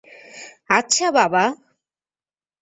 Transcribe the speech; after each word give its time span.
আচ্ছা, 0.69 1.07
বাবা। 1.11 1.43